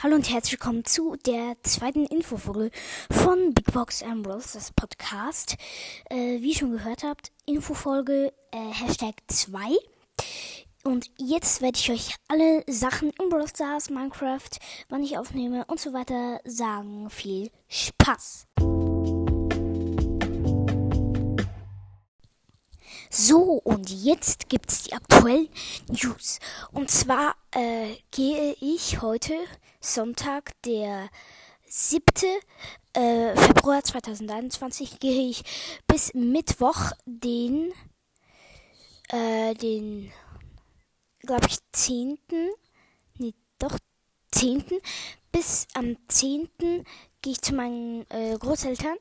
[0.00, 2.70] Hallo und herzlich willkommen zu der zweiten Infofolge
[3.10, 5.56] von Big Box Ambrose, das Podcast.
[6.08, 9.58] Äh, wie ihr schon gehört habt, Infofolge äh, Hashtag 2.
[10.84, 14.50] Und jetzt werde ich euch alle Sachen in Brawl Stars, Minecraft,
[14.88, 17.10] wann ich aufnehme und so weiter sagen.
[17.10, 18.46] Viel Spaß!
[23.10, 25.48] So, und jetzt gibt es die aktuellen
[25.88, 26.40] News.
[26.72, 29.34] Und zwar äh, gehe ich heute,
[29.80, 31.08] Sonntag, der
[31.66, 32.04] 7.
[32.92, 35.42] Äh, Februar 2021, gehe ich
[35.86, 37.72] bis Mittwoch, den,
[39.08, 40.12] äh, den,
[41.20, 42.18] glaube ich, 10.
[43.16, 43.78] Nee, doch,
[44.32, 44.64] 10.
[45.32, 46.50] bis am 10
[47.22, 48.96] gehe ich zu meinen äh, Großeltern.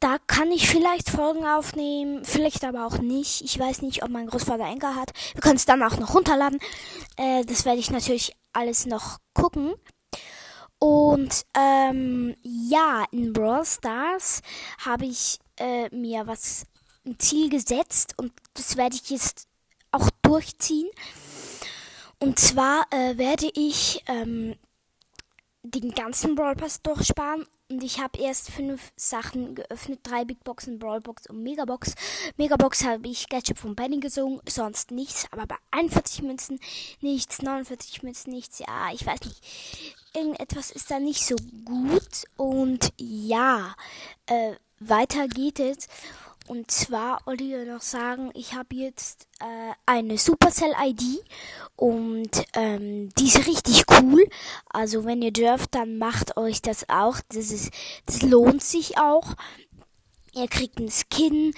[0.00, 3.42] Da kann ich vielleicht Folgen aufnehmen, vielleicht aber auch nicht.
[3.42, 5.12] Ich weiß nicht, ob mein Großvater Enker hat.
[5.32, 6.58] Wir können es dann auch noch runterladen.
[7.16, 9.74] Äh, das werde ich natürlich alles noch gucken.
[10.78, 14.42] Und ähm, ja, in Brawl Stars
[14.84, 16.66] habe ich äh, mir was
[17.06, 19.46] ein Ziel gesetzt und das werde ich jetzt
[19.92, 20.88] auch durchziehen.
[22.18, 24.56] Und zwar äh, werde ich ähm,
[25.70, 30.78] den ganzen Brawl Pass durchsparen und ich habe erst fünf Sachen geöffnet, drei Big Boxen,
[30.78, 31.94] Brawl Box und Megabox.
[32.36, 36.60] Megabox habe ich Gadget von Benny gesungen, sonst nichts, aber bei 41 Münzen
[37.00, 39.96] nichts, 49 Münzen nichts, ja, ich weiß nicht.
[40.14, 43.74] Irgendetwas ist da nicht so gut und ja,
[44.26, 45.88] äh, weiter geht es.
[46.48, 51.24] Und zwar wollte ich noch sagen, ich habe jetzt äh, eine Supercell-ID
[51.74, 54.28] und ähm, die ist richtig cool.
[54.68, 57.18] Also wenn ihr dürft, dann macht euch das auch.
[57.28, 57.72] Das, ist,
[58.06, 59.34] das lohnt sich auch.
[60.34, 61.54] Ihr kriegt einen Skin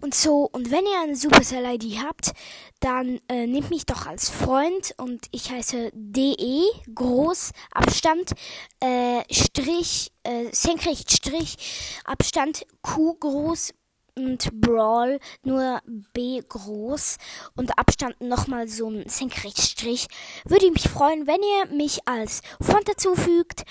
[0.00, 0.48] und so.
[0.50, 2.32] Und wenn ihr eine Supercell-ID habt,
[2.80, 8.32] dann äh, nehmt mich doch als Freund und ich heiße DE, groß, Abstand,
[8.80, 13.74] äh, Strich, äh, Senkrecht, Strich, Abstand, Q, groß,
[14.16, 15.80] und Brawl nur
[16.12, 17.18] B groß
[17.56, 20.08] und Abstand nochmal so ein Senkrechtstrich.
[20.44, 23.64] Würde ich mich freuen, wenn ihr mich als Freund dazufügt.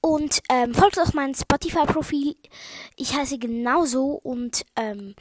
[0.00, 2.36] Und ähm, folgt auch meinem Spotify-Profil.
[2.96, 5.16] Ich heiße genauso und ähm,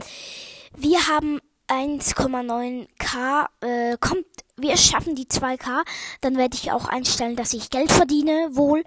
[0.76, 3.48] wir haben 1,9k.
[3.62, 4.26] Äh, kommt
[4.58, 5.84] wir schaffen die 2K,
[6.22, 8.84] dann werde ich auch einstellen, dass ich Geld verdiene, wohl.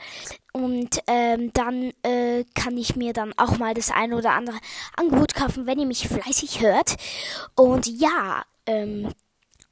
[0.53, 4.59] Und ähm, dann äh, kann ich mir dann auch mal das eine oder andere
[4.97, 6.97] Angebot kaufen, wenn ihr mich fleißig hört.
[7.55, 9.13] Und ja, ähm,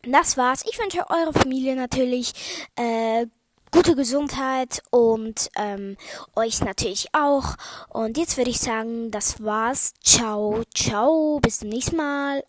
[0.02, 0.64] das war's.
[0.70, 2.32] Ich wünsche eurer Familie natürlich
[2.76, 3.26] äh,
[3.72, 5.96] gute Gesundheit und ähm,
[6.36, 7.56] euch natürlich auch.
[7.88, 9.94] Und jetzt würde ich sagen, das war's.
[10.02, 12.44] Ciao, ciao, bis zum nächsten Mal.